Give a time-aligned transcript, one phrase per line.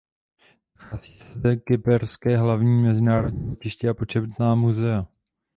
[0.79, 5.07] Nachází se zde kyperské hlavní mezinárodní letiště a početná muzea.